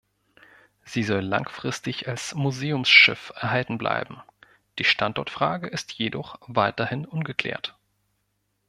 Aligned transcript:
Sie 0.83 1.03
soll 1.03 1.21
langfristig 1.21 2.07
als 2.07 2.33
Museumsschiff 2.33 3.31
erhalten 3.35 3.77
bleiben, 3.77 4.23
die 4.79 4.83
Standortfrage 4.83 5.67
ist 5.67 5.91
jedoch 5.93 6.39
weiterhin 6.47 7.05
ungeklärt. 7.05 7.77